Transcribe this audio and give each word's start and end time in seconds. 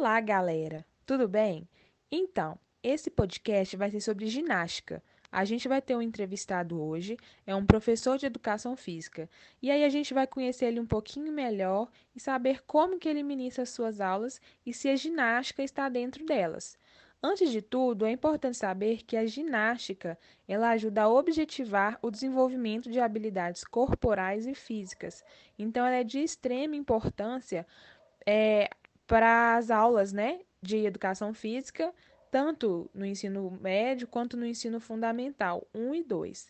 Olá, 0.00 0.18
galera! 0.18 0.82
Tudo 1.04 1.28
bem? 1.28 1.68
Então, 2.10 2.58
esse 2.82 3.10
podcast 3.10 3.76
vai 3.76 3.90
ser 3.90 4.00
sobre 4.00 4.28
ginástica. 4.28 5.04
A 5.30 5.44
gente 5.44 5.68
vai 5.68 5.82
ter 5.82 5.94
um 5.94 6.00
entrevistado 6.00 6.82
hoje, 6.82 7.18
é 7.46 7.54
um 7.54 7.66
professor 7.66 8.16
de 8.16 8.24
educação 8.24 8.74
física. 8.74 9.28
E 9.60 9.70
aí 9.70 9.84
a 9.84 9.90
gente 9.90 10.14
vai 10.14 10.26
conhecer 10.26 10.64
ele 10.68 10.80
um 10.80 10.86
pouquinho 10.86 11.30
melhor 11.30 11.86
e 12.16 12.18
saber 12.18 12.62
como 12.62 12.98
que 12.98 13.10
ele 13.10 13.22
ministra 13.22 13.66
suas 13.66 14.00
aulas 14.00 14.40
e 14.64 14.72
se 14.72 14.88
a 14.88 14.96
ginástica 14.96 15.62
está 15.62 15.86
dentro 15.90 16.24
delas. 16.24 16.78
Antes 17.22 17.50
de 17.50 17.60
tudo, 17.60 18.06
é 18.06 18.10
importante 18.10 18.56
saber 18.56 19.02
que 19.02 19.18
a 19.18 19.26
ginástica 19.26 20.18
ela 20.48 20.70
ajuda 20.70 21.02
a 21.02 21.10
objetivar 21.10 21.98
o 22.00 22.10
desenvolvimento 22.10 22.90
de 22.90 23.00
habilidades 23.00 23.64
corporais 23.64 24.46
e 24.46 24.54
físicas. 24.54 25.22
Então, 25.58 25.84
ela 25.84 25.96
é 25.96 26.04
de 26.04 26.20
extrema 26.20 26.74
importância 26.74 27.66
é, 28.26 28.70
para 29.10 29.56
as 29.56 29.72
aulas 29.72 30.12
né, 30.12 30.38
de 30.62 30.86
educação 30.86 31.34
física, 31.34 31.92
tanto 32.30 32.88
no 32.94 33.04
ensino 33.04 33.50
médio 33.60 34.06
quanto 34.06 34.36
no 34.36 34.46
ensino 34.46 34.78
fundamental 34.78 35.66
1 35.74 35.96
e 35.96 36.04
2. 36.04 36.46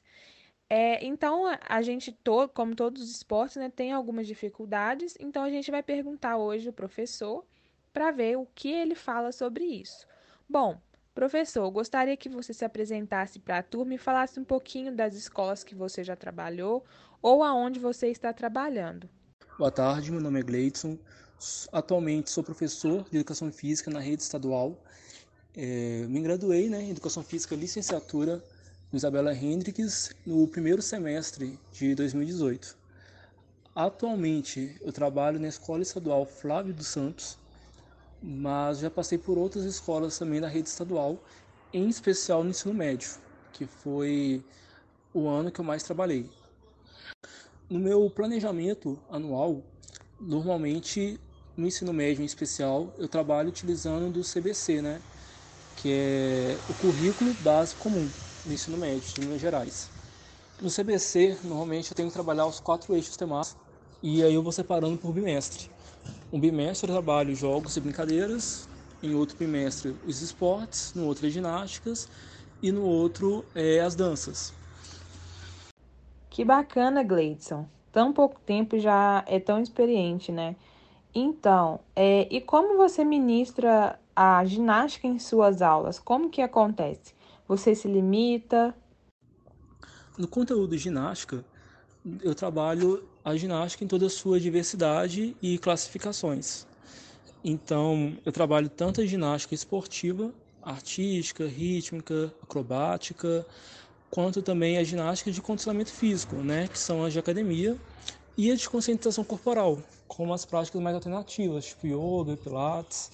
É, 0.68 1.02
então, 1.02 1.44
a 1.66 1.80
gente, 1.80 2.12
to, 2.12 2.50
como 2.50 2.76
todos 2.76 3.02
os 3.02 3.10
esportes, 3.10 3.56
né, 3.56 3.70
tem 3.74 3.92
algumas 3.92 4.26
dificuldades, 4.26 5.16
então 5.18 5.42
a 5.42 5.48
gente 5.48 5.70
vai 5.70 5.82
perguntar 5.82 6.36
hoje 6.36 6.68
o 6.68 6.72
professor 6.72 7.46
para 7.94 8.10
ver 8.10 8.36
o 8.36 8.46
que 8.54 8.70
ele 8.70 8.94
fala 8.94 9.32
sobre 9.32 9.64
isso. 9.64 10.06
Bom, 10.46 10.78
professor, 11.14 11.68
gostaria 11.70 12.14
que 12.14 12.28
você 12.28 12.52
se 12.52 12.66
apresentasse 12.66 13.38
para 13.38 13.56
a 13.56 13.62
turma 13.62 13.94
e 13.94 13.98
falasse 13.98 14.38
um 14.38 14.44
pouquinho 14.44 14.94
das 14.94 15.14
escolas 15.14 15.64
que 15.64 15.74
você 15.74 16.04
já 16.04 16.14
trabalhou 16.14 16.84
ou 17.22 17.42
aonde 17.42 17.80
você 17.80 18.08
está 18.08 18.34
trabalhando. 18.34 19.08
Boa 19.58 19.70
tarde, 19.70 20.12
meu 20.12 20.20
nome 20.20 20.40
é 20.40 20.42
Gleidson. 20.42 20.98
Atualmente 21.72 22.30
sou 22.30 22.44
professor 22.44 23.02
de 23.10 23.16
Educação 23.16 23.50
Física 23.50 23.90
na 23.90 23.98
rede 23.98 24.22
estadual. 24.22 24.76
É, 25.56 26.04
me 26.06 26.20
graduei 26.20 26.68
né, 26.68 26.82
em 26.82 26.90
Educação 26.90 27.22
Física 27.22 27.56
licenciatura 27.56 28.44
no 28.92 28.98
Isabela 28.98 29.34
Hendricks 29.34 30.10
no 30.26 30.46
primeiro 30.46 30.82
semestre 30.82 31.58
de 31.72 31.94
2018. 31.94 32.76
Atualmente 33.74 34.76
eu 34.82 34.92
trabalho 34.92 35.40
na 35.40 35.48
Escola 35.48 35.80
Estadual 35.80 36.26
Flávio 36.26 36.74
dos 36.74 36.88
Santos, 36.88 37.38
mas 38.22 38.80
já 38.80 38.90
passei 38.90 39.16
por 39.16 39.38
outras 39.38 39.64
escolas 39.64 40.18
também 40.18 40.42
da 40.42 40.48
rede 40.48 40.68
estadual, 40.68 41.24
em 41.72 41.88
especial 41.88 42.44
no 42.44 42.50
ensino 42.50 42.74
médio, 42.74 43.12
que 43.54 43.64
foi 43.64 44.44
o 45.14 45.26
ano 45.26 45.50
que 45.50 45.58
eu 45.58 45.64
mais 45.64 45.82
trabalhei. 45.82 46.28
No 47.70 47.78
meu 47.78 48.10
planejamento 48.10 48.98
anual, 49.08 49.62
normalmente 50.20 51.18
no 51.60 51.66
ensino 51.66 51.92
médio 51.92 52.22
em 52.22 52.24
especial, 52.24 52.88
eu 52.98 53.06
trabalho 53.06 53.50
utilizando 53.50 54.10
do 54.10 54.22
CBC, 54.24 54.80
né? 54.80 55.00
Que 55.76 55.92
é 55.92 56.58
o 56.70 56.74
currículo 56.74 57.34
básico 57.34 57.82
comum 57.82 58.10
no 58.46 58.52
ensino 58.52 58.78
médio 58.78 59.12
de 59.12 59.20
Minas 59.20 59.40
Gerais. 59.40 59.90
No 60.60 60.70
CBC, 60.70 61.36
normalmente 61.44 61.90
eu 61.90 61.94
tenho 61.94 62.08
que 62.08 62.14
trabalhar 62.14 62.46
os 62.46 62.60
quatro 62.60 62.94
eixos 62.94 63.16
temáticos 63.16 63.62
e 64.02 64.22
aí 64.22 64.32
eu 64.34 64.42
vou 64.42 64.52
separando 64.52 64.96
por 64.96 65.12
bimestre. 65.12 65.70
Um 66.32 66.40
bimestre 66.40 66.88
eu 66.88 66.94
trabalho 66.94 67.34
jogos 67.34 67.76
e 67.76 67.80
brincadeiras, 67.80 68.66
em 69.02 69.14
outro 69.14 69.36
bimestre 69.36 69.94
os 70.06 70.22
esportes, 70.22 70.94
no 70.94 71.04
outro 71.04 71.26
as 71.26 71.32
ginásticas 71.32 72.08
e 72.62 72.72
no 72.72 72.84
outro 72.84 73.44
é, 73.54 73.80
as 73.80 73.94
danças. 73.94 74.54
Que 76.30 76.42
bacana, 76.42 77.02
Gleidson. 77.02 77.68
Tão 77.92 78.12
pouco 78.12 78.40
tempo 78.40 78.78
já 78.78 79.24
é 79.26 79.38
tão 79.40 79.60
experiente, 79.60 80.30
né? 80.30 80.56
Então, 81.14 81.80
é, 81.94 82.28
e 82.30 82.40
como 82.40 82.76
você 82.76 83.04
ministra 83.04 83.98
a 84.14 84.44
ginástica 84.44 85.06
em 85.06 85.18
suas 85.18 85.60
aulas? 85.62 85.98
Como 85.98 86.30
que 86.30 86.40
acontece? 86.40 87.14
Você 87.48 87.74
se 87.74 87.88
limita? 87.88 88.74
No 90.16 90.28
conteúdo 90.28 90.76
de 90.76 90.78
ginástica, 90.78 91.44
eu 92.22 92.34
trabalho 92.34 93.02
a 93.24 93.34
ginástica 93.36 93.84
em 93.84 93.88
toda 93.88 94.06
a 94.06 94.10
sua 94.10 94.38
diversidade 94.38 95.36
e 95.42 95.58
classificações. 95.58 96.66
Então, 97.42 98.16
eu 98.24 98.30
trabalho 98.30 98.68
tanto 98.68 99.00
a 99.00 99.06
ginástica 99.06 99.54
esportiva, 99.54 100.32
artística, 100.62 101.46
rítmica, 101.46 102.32
acrobática, 102.42 103.46
quanto 104.10 104.42
também 104.42 104.76
a 104.76 104.84
ginástica 104.84 105.30
de 105.30 105.40
condicionamento 105.40 105.90
físico, 105.90 106.36
né, 106.36 106.68
que 106.68 106.78
são 106.78 107.04
as 107.04 107.12
de 107.12 107.18
academia, 107.18 107.76
e 108.40 108.50
a 108.50 108.54
de 108.56 108.68
conscientização 108.68 109.22
corporal, 109.22 109.78
como 110.08 110.32
as 110.32 110.44
práticas 110.44 110.80
mais 110.80 110.94
alternativas, 110.94 111.66
tipo 111.66 111.86
yoga, 111.86 112.36
pilates. 112.36 113.10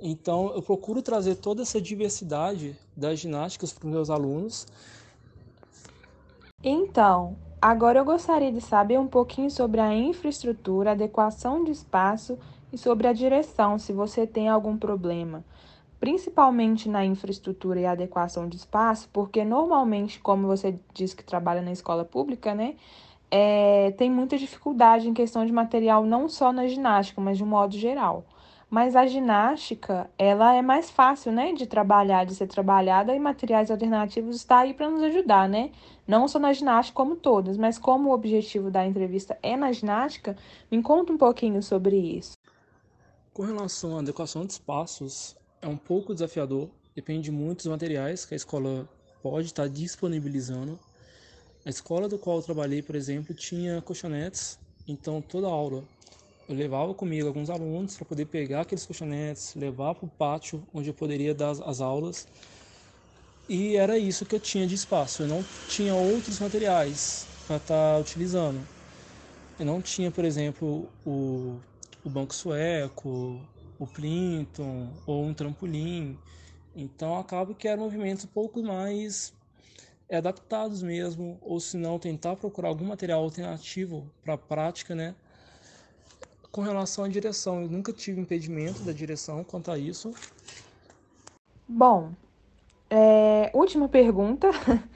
Então, 0.00 0.52
eu 0.54 0.60
procuro 0.60 1.00
trazer 1.00 1.36
toda 1.36 1.62
essa 1.62 1.80
diversidade 1.80 2.76
das 2.96 3.18
ginásticas 3.18 3.72
para 3.72 3.86
os 3.86 3.92
meus 3.92 4.10
alunos. 4.10 4.66
Então, 6.62 7.36
Agora 7.60 7.98
eu 7.98 8.04
gostaria 8.04 8.52
de 8.52 8.60
saber 8.60 9.00
um 9.00 9.08
pouquinho 9.08 9.50
sobre 9.50 9.80
a 9.80 9.92
infraestrutura, 9.92 10.92
adequação 10.92 11.64
de 11.64 11.72
espaço 11.72 12.38
e 12.72 12.78
sobre 12.78 13.08
a 13.08 13.12
direção, 13.12 13.80
se 13.80 13.92
você 13.92 14.28
tem 14.28 14.48
algum 14.48 14.76
problema, 14.76 15.44
principalmente 15.98 16.88
na 16.88 17.04
infraestrutura 17.04 17.80
e 17.80 17.86
adequação 17.86 18.48
de 18.48 18.56
espaço, 18.56 19.08
porque 19.12 19.44
normalmente, 19.44 20.20
como 20.20 20.46
você 20.46 20.78
disse 20.94 21.16
que 21.16 21.24
trabalha 21.24 21.60
na 21.60 21.72
escola 21.72 22.04
pública, 22.04 22.54
né, 22.54 22.76
é, 23.30 23.92
tem 23.92 24.10
muita 24.10 24.38
dificuldade 24.38 25.08
em 25.08 25.14
questão 25.14 25.44
de 25.44 25.52
material, 25.52 26.04
não 26.04 26.28
só 26.28 26.52
na 26.52 26.66
ginástica, 26.66 27.20
mas 27.20 27.36
de 27.36 27.44
um 27.44 27.46
modo 27.46 27.76
geral. 27.76 28.24
Mas 28.70 28.94
a 28.94 29.06
ginástica, 29.06 30.10
ela 30.18 30.54
é 30.54 30.60
mais 30.60 30.90
fácil, 30.90 31.32
né, 31.32 31.52
de 31.54 31.66
trabalhar, 31.66 32.24
de 32.24 32.34
ser 32.34 32.46
trabalhada 32.46 33.14
e 33.14 33.18
materiais 33.18 33.70
alternativos 33.70 34.36
está 34.36 34.58
aí 34.58 34.74
para 34.74 34.90
nos 34.90 35.02
ajudar, 35.02 35.48
né? 35.48 35.70
Não 36.06 36.28
só 36.28 36.38
na 36.38 36.52
ginástica 36.52 36.94
como 36.94 37.16
todas, 37.16 37.56
mas 37.56 37.78
como 37.78 38.10
o 38.10 38.12
objetivo 38.12 38.70
da 38.70 38.86
entrevista 38.86 39.38
é 39.42 39.56
na 39.56 39.72
ginástica, 39.72 40.36
me 40.70 40.82
conta 40.82 41.12
um 41.12 41.16
pouquinho 41.16 41.62
sobre 41.62 41.96
isso. 41.96 42.36
Com 43.32 43.44
relação 43.44 43.96
à 43.96 44.00
adequação 44.00 44.44
de 44.44 44.52
espaços, 44.52 45.34
é 45.62 45.66
um 45.66 45.76
pouco 45.76 46.12
desafiador, 46.12 46.68
depende 46.94 47.30
muito 47.30 47.58
dos 47.58 47.68
materiais 47.68 48.26
que 48.26 48.34
a 48.34 48.36
escola 48.36 48.86
pode 49.22 49.46
estar 49.46 49.68
disponibilizando. 49.68 50.78
A 51.68 51.70
escola 51.70 52.08
do 52.08 52.18
qual 52.18 52.38
eu 52.38 52.42
trabalhei, 52.42 52.80
por 52.80 52.96
exemplo, 52.96 53.34
tinha 53.34 53.82
colchonetes, 53.82 54.58
então 54.88 55.20
toda 55.20 55.48
aula 55.48 55.84
eu 56.48 56.54
levava 56.54 56.94
comigo 56.94 57.28
alguns 57.28 57.50
alunos 57.50 57.94
para 57.94 58.06
poder 58.06 58.24
pegar 58.24 58.62
aqueles 58.62 58.86
colchonetes, 58.86 59.54
levar 59.54 59.94
para 59.94 60.06
o 60.06 60.08
pátio 60.08 60.66
onde 60.72 60.88
eu 60.88 60.94
poderia 60.94 61.34
dar 61.34 61.50
as 61.50 61.82
aulas. 61.82 62.26
E 63.46 63.76
era 63.76 63.98
isso 63.98 64.24
que 64.24 64.34
eu 64.34 64.40
tinha 64.40 64.66
de 64.66 64.76
espaço. 64.76 65.24
Eu 65.24 65.28
não 65.28 65.44
tinha 65.68 65.94
outros 65.94 66.40
materiais 66.40 67.26
para 67.46 67.56
estar 67.56 67.94
tá 67.94 67.98
utilizando. 67.98 68.66
Eu 69.60 69.66
não 69.66 69.82
tinha, 69.82 70.10
por 70.10 70.24
exemplo, 70.24 70.88
o, 71.04 71.60
o 72.02 72.08
banco 72.08 72.34
sueco, 72.34 73.38
o 73.78 73.86
Plinton 73.86 74.88
ou 75.06 75.22
um 75.22 75.34
trampolim. 75.34 76.16
Então 76.74 77.18
acaba 77.18 77.52
que 77.52 77.68
eram 77.68 77.82
movimentos 77.82 78.24
um 78.24 78.28
pouco 78.28 78.62
mais 78.62 79.36
adaptados 80.16 80.82
mesmo, 80.82 81.38
ou 81.42 81.60
se 81.60 81.76
não 81.76 81.98
tentar 81.98 82.36
procurar 82.36 82.68
algum 82.68 82.86
material 82.86 83.22
alternativo 83.22 84.06
para 84.24 84.34
a 84.34 84.38
prática, 84.38 84.94
né? 84.94 85.14
Com 86.50 86.62
relação 86.62 87.04
à 87.04 87.08
direção, 87.08 87.62
eu 87.62 87.68
nunca 87.68 87.92
tive 87.92 88.20
impedimento 88.20 88.80
da 88.82 88.92
direção 88.92 89.44
quanto 89.44 89.70
a 89.70 89.78
isso. 89.78 90.12
Bom, 91.68 92.12
é, 92.88 93.50
última 93.52 93.88
pergunta. 93.88 94.48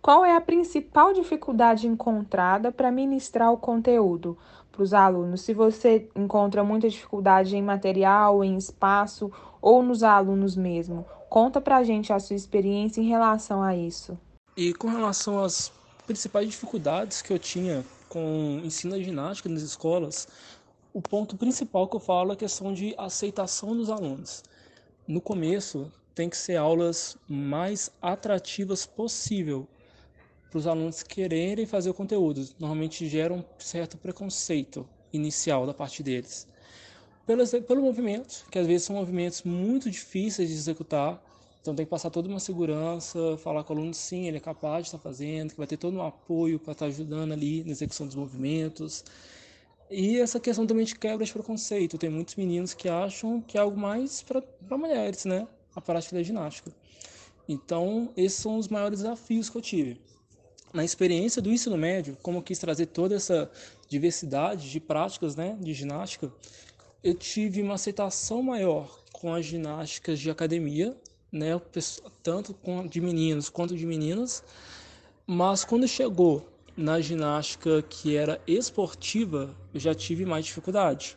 Qual 0.00 0.24
é 0.24 0.34
a 0.34 0.40
principal 0.40 1.12
dificuldade 1.12 1.86
encontrada 1.86 2.72
para 2.72 2.90
ministrar 2.90 3.52
o 3.52 3.58
conteúdo 3.58 4.38
para 4.72 4.82
os 4.82 4.94
alunos? 4.94 5.42
Se 5.42 5.52
você 5.52 6.08
encontra 6.16 6.64
muita 6.64 6.88
dificuldade 6.88 7.54
em 7.54 7.62
material, 7.62 8.42
em 8.42 8.56
espaço 8.56 9.30
ou 9.60 9.82
nos 9.82 10.02
alunos 10.02 10.56
mesmo, 10.56 11.04
conta 11.28 11.60
para 11.60 11.76
a 11.76 11.84
gente 11.84 12.12
a 12.12 12.18
sua 12.18 12.36
experiência 12.36 13.00
em 13.02 13.08
relação 13.08 13.62
a 13.62 13.76
isso. 13.76 14.16
E 14.62 14.74
com 14.74 14.88
relação 14.88 15.42
às 15.42 15.72
principais 16.06 16.46
dificuldades 16.46 17.22
que 17.22 17.32
eu 17.32 17.38
tinha 17.38 17.82
com 18.10 18.60
ensino 18.62 18.94
de 18.94 19.04
ginástica 19.04 19.48
nas 19.48 19.62
escolas, 19.62 20.28
o 20.92 21.00
ponto 21.00 21.34
principal 21.34 21.88
que 21.88 21.96
eu 21.96 22.00
falo 22.00 22.32
é 22.32 22.34
a 22.34 22.36
questão 22.36 22.70
de 22.70 22.94
aceitação 22.98 23.74
dos 23.74 23.88
alunos. 23.88 24.44
No 25.08 25.18
começo, 25.18 25.90
tem 26.14 26.28
que 26.28 26.36
ser 26.36 26.56
aulas 26.56 27.16
mais 27.26 27.90
atrativas 28.02 28.84
possível 28.84 29.66
para 30.50 30.58
os 30.58 30.66
alunos 30.66 31.02
quererem 31.02 31.64
fazer 31.64 31.88
o 31.88 31.94
conteúdo. 31.94 32.46
Normalmente 32.58 33.08
gera 33.08 33.32
um 33.32 33.42
certo 33.58 33.96
preconceito 33.96 34.86
inicial 35.10 35.66
da 35.66 35.72
parte 35.72 36.02
deles. 36.02 36.46
Pelo, 37.26 37.62
pelo 37.62 37.80
movimento, 37.80 38.44
que 38.50 38.58
às 38.58 38.66
vezes 38.66 38.82
são 38.82 38.96
movimentos 38.96 39.42
muito 39.42 39.90
difíceis 39.90 40.50
de 40.50 40.54
executar, 40.54 41.18
então 41.60 41.74
tem 41.74 41.84
que 41.84 41.90
passar 41.90 42.08
toda 42.10 42.28
uma 42.28 42.40
segurança, 42.40 43.36
falar 43.38 43.62
com 43.64 43.74
o 43.74 43.76
aluno 43.76 43.92
sim, 43.92 44.26
ele 44.26 44.38
é 44.38 44.40
capaz 44.40 44.84
de 44.84 44.88
estar 44.88 44.98
fazendo, 44.98 45.50
que 45.50 45.58
vai 45.58 45.66
ter 45.66 45.76
todo 45.76 45.96
um 45.96 46.02
apoio 46.02 46.58
para 46.58 46.72
estar 46.72 46.86
ajudando 46.86 47.32
ali 47.32 47.62
na 47.64 47.70
execução 47.70 48.06
dos 48.06 48.16
movimentos. 48.16 49.04
E 49.90 50.18
essa 50.18 50.40
questão 50.40 50.66
também 50.66 50.84
de 50.84 50.94
quebra 50.94 51.26
de 51.26 51.32
preconceito. 51.32 51.98
Tem 51.98 52.08
muitos 52.08 52.36
meninos 52.36 52.72
que 52.72 52.88
acham 52.88 53.40
que 53.42 53.58
é 53.58 53.60
algo 53.60 53.78
mais 53.78 54.22
para 54.22 54.78
mulheres, 54.78 55.24
né? 55.24 55.46
A 55.74 55.80
prática 55.80 56.16
da 56.16 56.22
ginástica. 56.22 56.72
Então, 57.48 58.10
esses 58.16 58.38
são 58.38 58.56
os 58.56 58.68
maiores 58.68 59.00
desafios 59.00 59.50
que 59.50 59.56
eu 59.56 59.62
tive. 59.62 60.00
Na 60.72 60.84
experiência 60.84 61.42
do 61.42 61.52
ensino 61.52 61.76
médio, 61.76 62.16
como 62.22 62.38
eu 62.38 62.42
quis 62.42 62.58
trazer 62.58 62.86
toda 62.86 63.16
essa 63.16 63.50
diversidade 63.88 64.70
de 64.70 64.78
práticas 64.78 65.34
né, 65.34 65.58
de 65.60 65.74
ginástica, 65.74 66.32
eu 67.02 67.12
tive 67.12 67.60
uma 67.60 67.74
aceitação 67.74 68.40
maior 68.40 69.02
com 69.12 69.34
as 69.34 69.44
ginásticas 69.44 70.20
de 70.20 70.30
academia, 70.30 70.96
né, 71.32 71.60
tanto 72.22 72.56
de 72.88 73.00
meninos 73.00 73.48
quanto 73.48 73.76
de 73.76 73.86
meninas, 73.86 74.42
mas 75.26 75.64
quando 75.64 75.86
chegou 75.86 76.48
na 76.76 77.00
ginástica 77.00 77.82
que 77.82 78.16
era 78.16 78.40
esportiva, 78.46 79.54
eu 79.72 79.80
já 79.80 79.94
tive 79.94 80.24
mais 80.24 80.44
dificuldade. 80.44 81.16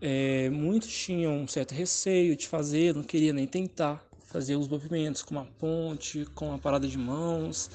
É, 0.00 0.48
muitos 0.50 0.88
tinham 0.88 1.32
um 1.34 1.46
certo 1.48 1.72
receio 1.72 2.34
de 2.34 2.48
fazer, 2.48 2.94
não 2.94 3.02
queria 3.02 3.32
nem 3.32 3.46
tentar 3.46 4.02
fazer 4.30 4.56
os 4.56 4.68
movimentos 4.68 5.22
com 5.22 5.34
uma 5.34 5.44
ponte, 5.44 6.24
com 6.34 6.48
uma 6.48 6.58
parada 6.58 6.86
de 6.86 6.96
mãos. 6.96 7.70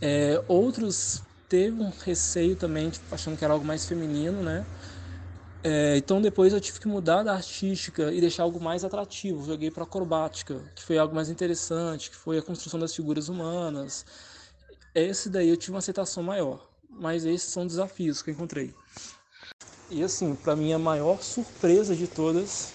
É, 0.00 0.42
outros 0.48 1.22
teve 1.48 1.82
um 1.82 1.90
receio 1.90 2.56
também, 2.56 2.88
tipo, 2.88 3.14
achando 3.14 3.36
que 3.36 3.44
era 3.44 3.52
algo 3.52 3.66
mais 3.66 3.84
feminino, 3.86 4.42
né? 4.42 4.66
É, 5.64 5.96
então 5.96 6.20
depois 6.20 6.52
eu 6.52 6.60
tive 6.60 6.80
que 6.80 6.88
mudar 6.88 7.22
da 7.22 7.34
artística 7.34 8.12
e 8.12 8.20
deixar 8.20 8.42
algo 8.42 8.60
mais 8.60 8.84
atrativo. 8.84 9.46
Joguei 9.46 9.70
para 9.70 9.84
acrobática, 9.84 10.60
que 10.74 10.82
foi 10.82 10.98
algo 10.98 11.14
mais 11.14 11.28
interessante, 11.28 12.10
que 12.10 12.16
foi 12.16 12.38
a 12.38 12.42
construção 12.42 12.80
das 12.80 12.94
figuras 12.94 13.28
humanas. 13.28 14.04
Esse 14.92 15.28
daí 15.28 15.48
eu 15.48 15.56
tive 15.56 15.72
uma 15.72 15.78
aceitação 15.78 16.22
maior, 16.22 16.68
mas 16.90 17.24
esses 17.24 17.48
são 17.52 17.64
desafios 17.64 18.22
que 18.22 18.30
eu 18.30 18.34
encontrei. 18.34 18.74
E 19.88 20.02
assim, 20.02 20.34
para 20.34 20.56
mim 20.56 20.72
a 20.72 20.78
maior 20.78 21.22
surpresa 21.22 21.94
de 21.94 22.08
todas 22.08 22.72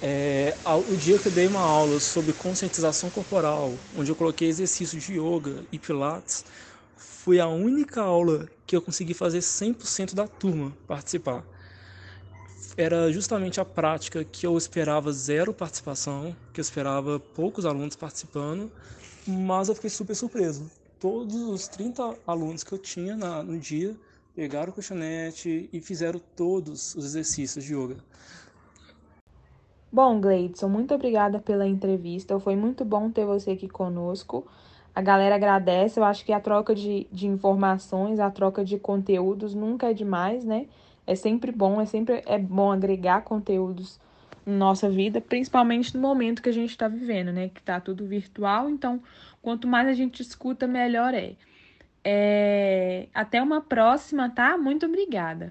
é 0.00 0.54
o 0.88 0.96
dia 0.96 1.18
que 1.18 1.28
eu 1.28 1.32
dei 1.32 1.46
uma 1.46 1.60
aula 1.60 2.00
sobre 2.00 2.32
conscientização 2.32 3.10
corporal, 3.10 3.74
onde 3.98 4.10
eu 4.10 4.16
coloquei 4.16 4.48
exercícios 4.48 5.02
de 5.02 5.14
yoga 5.14 5.64
e 5.70 5.78
pilates, 5.78 6.44
foi 6.96 7.38
a 7.38 7.48
única 7.48 8.00
aula 8.00 8.48
que 8.66 8.74
eu 8.74 8.80
consegui 8.80 9.12
fazer 9.12 9.40
100% 9.40 10.14
da 10.14 10.26
turma 10.26 10.72
participar 10.86 11.44
era 12.78 13.12
justamente 13.12 13.60
a 13.60 13.64
prática 13.64 14.22
que 14.22 14.46
eu 14.46 14.56
esperava 14.56 15.10
zero 15.12 15.52
participação, 15.52 16.34
que 16.52 16.60
eu 16.60 16.62
esperava 16.62 17.18
poucos 17.18 17.66
alunos 17.66 17.96
participando, 17.96 18.70
mas 19.26 19.68
eu 19.68 19.74
fiquei 19.74 19.90
super 19.90 20.14
surpreso. 20.14 20.70
Todos 21.00 21.34
os 21.34 21.66
30 21.66 22.16
alunos 22.24 22.62
que 22.62 22.72
eu 22.72 22.78
tinha 22.78 23.16
na, 23.16 23.42
no 23.42 23.58
dia 23.58 23.96
pegaram 24.32 24.70
o 24.70 24.72
colchonete 24.72 25.68
e 25.72 25.80
fizeram 25.80 26.20
todos 26.36 26.94
os 26.94 27.04
exercícios 27.04 27.64
de 27.64 27.74
yoga. 27.74 27.96
Bom, 29.90 30.20
Gleidson, 30.20 30.68
muito 30.68 30.94
obrigada 30.94 31.40
pela 31.40 31.66
entrevista. 31.66 32.38
Foi 32.38 32.54
muito 32.54 32.84
bom 32.84 33.10
ter 33.10 33.26
você 33.26 33.52
aqui 33.52 33.68
conosco. 33.68 34.46
A 34.94 35.02
galera 35.02 35.34
agradece. 35.34 35.98
Eu 35.98 36.04
acho 36.04 36.24
que 36.24 36.32
a 36.32 36.38
troca 36.38 36.76
de, 36.76 37.08
de 37.10 37.26
informações, 37.26 38.20
a 38.20 38.30
troca 38.30 38.64
de 38.64 38.78
conteúdos 38.78 39.52
nunca 39.52 39.90
é 39.90 39.92
demais, 39.92 40.44
né? 40.44 40.68
É 41.08 41.14
sempre 41.14 41.50
bom, 41.50 41.80
é 41.80 41.86
sempre 41.86 42.22
é 42.26 42.38
bom 42.38 42.70
agregar 42.70 43.22
conteúdos 43.22 43.98
na 44.44 44.54
nossa 44.54 44.90
vida, 44.90 45.22
principalmente 45.22 45.94
no 45.94 46.02
momento 46.02 46.42
que 46.42 46.50
a 46.50 46.52
gente 46.52 46.68
está 46.68 46.86
vivendo, 46.86 47.32
né? 47.32 47.48
Que 47.48 47.62
tá 47.62 47.80
tudo 47.80 48.06
virtual, 48.06 48.68
então 48.68 49.02
quanto 49.40 49.66
mais 49.66 49.88
a 49.88 49.94
gente 49.94 50.20
escuta, 50.20 50.66
melhor 50.66 51.14
é. 51.14 51.34
é... 52.04 53.08
Até 53.14 53.42
uma 53.42 53.62
próxima, 53.62 54.28
tá? 54.28 54.58
Muito 54.58 54.84
obrigada. 54.84 55.50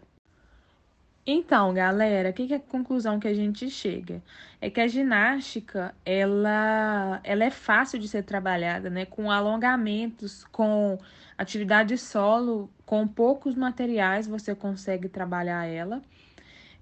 Então, 1.29 1.73
galera, 1.73 2.31
que, 2.31 2.47
que 2.47 2.53
é 2.53 2.57
a 2.57 2.59
conclusão 2.59 3.19
que 3.19 3.27
a 3.27 3.33
gente 3.33 3.69
chega? 3.69 4.23
É 4.61 4.69
que 4.69 4.79
a 4.79 4.87
ginástica, 4.87 5.93
ela, 6.05 7.19
ela 7.21 7.43
é 7.43 7.51
fácil 7.51 7.99
de 7.99 8.07
ser 8.07 8.23
trabalhada, 8.23 8.89
né? 8.89 9.05
Com 9.05 9.29
alongamentos, 9.29 10.45
com 10.45 10.97
atividade 11.37 11.97
solo, 11.97 12.71
com 12.85 13.05
poucos 13.05 13.55
materiais 13.55 14.25
você 14.25 14.55
consegue 14.55 15.09
trabalhar 15.09 15.65
ela. 15.65 16.01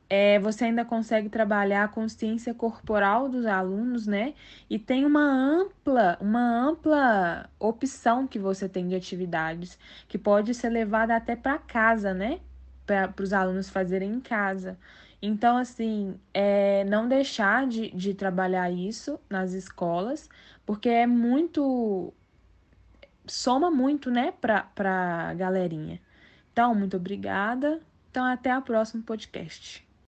É, 0.10 0.40
você 0.40 0.66
ainda 0.66 0.86
consegue 0.86 1.30
trabalhar 1.30 1.84
a 1.86 1.88
consciência 1.88 2.54
corporal 2.54 3.28
dos 3.30 3.46
alunos, 3.48 4.06
né? 4.08 4.36
E 4.70 4.78
tem 4.80 5.06
uma 5.06 5.24
ampla, 5.24 6.18
uma 6.22 6.42
ampla 6.70 7.50
opção 7.60 8.28
que 8.28 8.38
você 8.40 8.70
tem 8.70 8.88
de 8.88 8.96
atividades 8.96 9.80
que 10.08 10.18
pode 10.20 10.54
ser 10.54 10.70
levada 10.70 11.16
até 11.16 11.36
para 11.36 11.58
casa, 11.58 12.14
né? 12.14 12.40
Para 12.86 13.14
os 13.22 13.34
alunos 13.34 13.70
fazerem 13.70 14.12
em 14.14 14.20
casa. 14.22 14.78
Então, 15.22 15.58
assim, 15.58 16.20
é, 16.34 16.84
não 16.86 17.08
deixar 17.08 17.68
de, 17.68 17.90
de 17.92 18.14
trabalhar 18.14 18.70
isso 18.72 19.20
nas 19.30 19.54
escolas, 19.54 20.30
porque 20.66 20.90
é 20.90 21.08
muito. 21.08 22.14
soma 23.28 23.72
muito, 23.72 24.12
né, 24.12 24.32
para 24.42 24.70
a 25.30 25.34
galerinha. 25.34 26.02
Então, 26.52 26.76
muito 26.76 26.98
obrigada. 26.98 27.82
Então, 28.12 28.24
até 28.26 28.58
o 28.58 28.62
próximo 28.62 29.04
podcast. 29.04 29.85